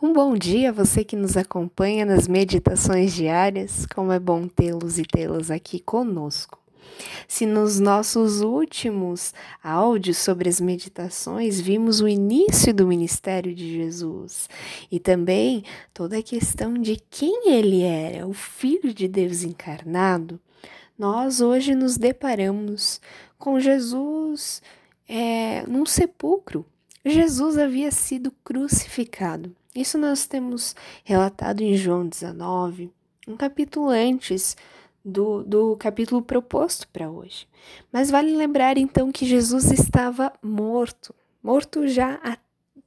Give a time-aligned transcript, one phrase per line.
[0.00, 3.84] Um bom dia a você que nos acompanha nas meditações diárias.
[3.84, 6.56] Como é bom tê-los e tê-las aqui conosco.
[7.26, 14.48] Se nos nossos últimos áudios sobre as meditações vimos o início do ministério de Jesus
[14.88, 20.38] e também toda a questão de quem ele era, o Filho de Deus encarnado,
[20.96, 23.00] nós hoje nos deparamos
[23.36, 24.62] com Jesus
[25.08, 26.64] é, num sepulcro.
[27.04, 29.54] Jesus havia sido crucificado.
[29.74, 30.74] Isso nós temos
[31.04, 32.90] relatado em João 19,
[33.26, 34.56] um capítulo antes
[35.04, 37.46] do, do capítulo proposto para hoje.
[37.92, 42.36] Mas vale lembrar então que Jesus estava morto, morto já há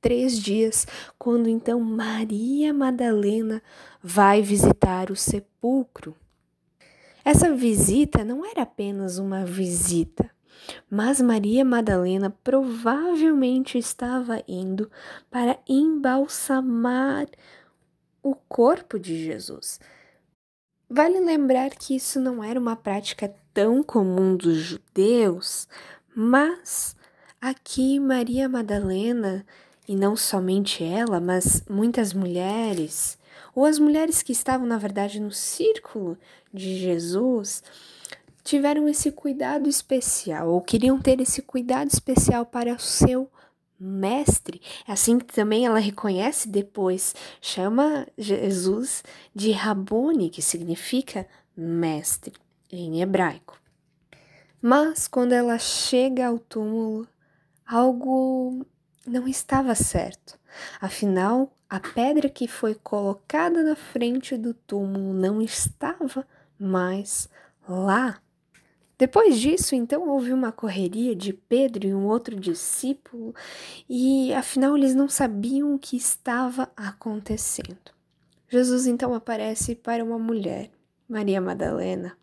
[0.00, 0.86] três dias,
[1.18, 3.62] quando então Maria Madalena
[4.02, 6.14] vai visitar o sepulcro.
[7.24, 10.30] Essa visita não era apenas uma visita,
[10.90, 14.90] mas Maria Madalena provavelmente estava indo
[15.30, 17.26] para embalsamar
[18.22, 19.80] o corpo de Jesus.
[20.88, 25.68] Vale lembrar que isso não era uma prática tão comum dos judeus,
[26.14, 26.96] mas
[27.40, 29.44] aqui Maria Madalena,
[29.88, 33.18] e não somente ela, mas muitas mulheres,
[33.54, 36.18] ou as mulheres que estavam, na verdade, no círculo
[36.52, 37.62] de Jesus,
[38.46, 43.28] tiveram esse cuidado especial, ou queriam ter esse cuidado especial para o seu
[43.78, 44.62] mestre.
[44.86, 49.02] É assim que também ela reconhece depois, chama Jesus
[49.34, 52.34] de Rabone, que significa mestre
[52.70, 53.60] em hebraico.
[54.62, 57.06] Mas quando ela chega ao túmulo,
[57.66, 58.64] algo
[59.04, 60.38] não estava certo.
[60.80, 66.24] Afinal, a pedra que foi colocada na frente do túmulo não estava
[66.58, 67.28] mais
[67.68, 68.20] lá.
[68.98, 73.34] Depois disso, então, houve uma correria de Pedro e um outro discípulo,
[73.88, 77.94] e afinal eles não sabiam o que estava acontecendo.
[78.48, 80.70] Jesus então aparece para uma mulher,
[81.08, 82.16] Maria Madalena,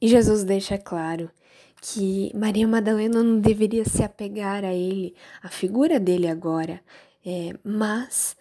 [0.00, 1.30] e Jesus deixa claro
[1.80, 6.80] que Maria Madalena não deveria se apegar a ele, a figura dele agora,
[7.24, 8.36] é, mas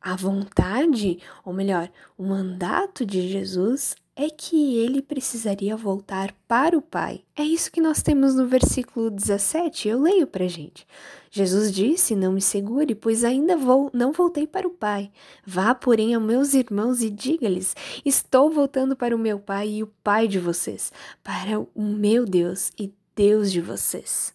[0.00, 6.82] a vontade, ou melhor, o mandato de Jesus é que ele precisaria voltar para o
[6.82, 7.22] Pai.
[7.34, 10.86] É isso que nós temos no versículo 17, eu leio para gente.
[11.30, 15.10] Jesus disse: Não me segure, pois ainda vou, não voltei para o Pai.
[15.44, 19.88] Vá, porém, aos meus irmãos e diga-lhes: Estou voltando para o meu Pai e o
[20.02, 20.92] Pai de vocês,
[21.22, 24.32] para o meu Deus e Deus de vocês.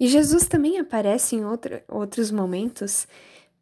[0.00, 3.06] E Jesus também aparece em outro, outros momentos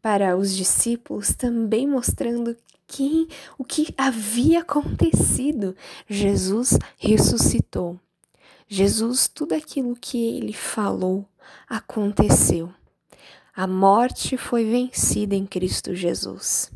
[0.00, 2.56] para os discípulos, também mostrando
[2.86, 3.28] quem,
[3.58, 5.76] o que havia acontecido.
[6.08, 7.98] Jesus ressuscitou.
[8.66, 11.28] Jesus, tudo aquilo que ele falou
[11.68, 12.72] aconteceu.
[13.54, 16.72] A morte foi vencida em Cristo Jesus.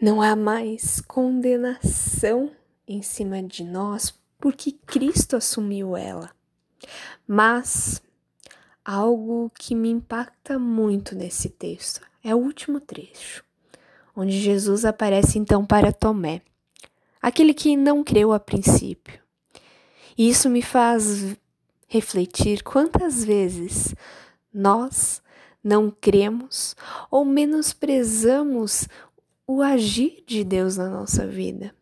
[0.00, 2.52] Não há mais condenação
[2.86, 6.30] em cima de nós porque Cristo assumiu ela.
[7.26, 8.00] Mas
[8.84, 13.47] algo que me impacta muito nesse texto é o último trecho
[14.20, 16.42] onde Jesus aparece então para Tomé,
[17.22, 19.20] aquele que não creu a princípio.
[20.16, 21.36] E isso me faz
[21.86, 23.94] refletir quantas vezes
[24.52, 25.22] nós
[25.62, 26.74] não cremos
[27.08, 28.88] ou menosprezamos
[29.46, 31.72] o agir de Deus na nossa vida.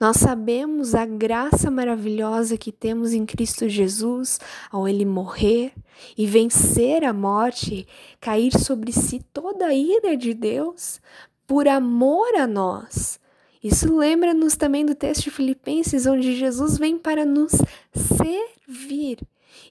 [0.00, 4.40] Nós sabemos a graça maravilhosa que temos em Cristo Jesus
[4.70, 5.72] ao Ele morrer
[6.16, 7.86] e vencer a morte,
[8.18, 11.00] cair sobre si toda a ira de Deus
[11.50, 13.18] por amor a nós.
[13.60, 17.50] Isso lembra-nos também do texto de Filipenses, onde Jesus vem para nos
[17.92, 19.18] servir.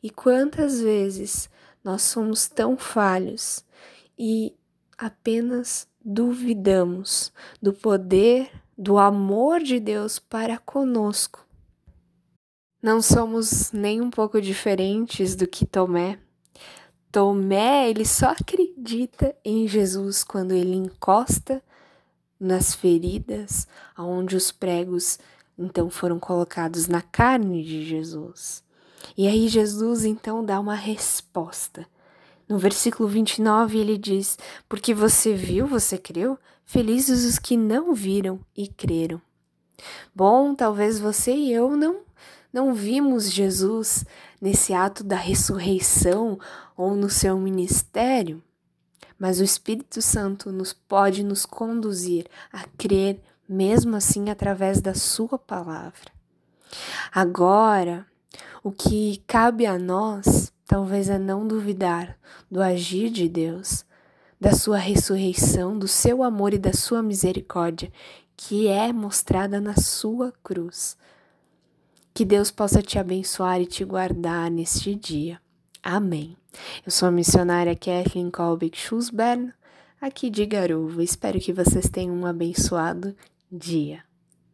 [0.04, 1.50] E quantas vezes
[1.82, 3.64] nós somos tão falhos
[4.18, 4.58] e
[4.98, 7.32] apenas duvidamos
[7.62, 11.48] do poder, do amor de Deus para conosco.
[12.84, 16.20] Não somos nem um pouco diferentes do que Tomé.
[17.10, 21.64] Tomé, ele só acredita em Jesus quando ele encosta
[22.40, 25.20] nas feridas onde os pregos
[25.58, 28.64] então foram colocados na carne de Jesus.
[29.18, 31.86] E aí Jesus então dá uma resposta.
[32.48, 34.38] No versículo 29 ele diz:
[34.68, 36.40] Porque você viu, você creu?
[36.66, 39.22] Felizes os que não viram e creram.
[40.16, 42.02] Bom, talvez você e eu não
[42.52, 44.04] não vimos Jesus
[44.42, 46.40] nesse ato da ressurreição
[46.76, 48.42] ou no seu ministério,
[49.20, 55.38] mas o Espírito Santo nos pode nos conduzir a crer mesmo assim através da sua
[55.38, 56.12] palavra.
[57.12, 58.06] Agora,
[58.64, 62.16] o que cabe a nós talvez é não duvidar
[62.50, 63.84] do agir de Deus,
[64.40, 67.92] da sua ressurreição, do seu amor e da sua misericórdia,
[68.38, 70.96] que é mostrada na sua cruz.
[72.14, 75.42] Que Deus possa te abençoar e te guardar neste dia.
[75.84, 76.36] Amém.
[76.86, 79.54] Eu sou a missionária Kathleen Kolbeck Schusbern,
[80.02, 81.04] aqui de Garuva.
[81.04, 83.16] Espero que vocês tenham um abençoado
[83.52, 84.09] dia.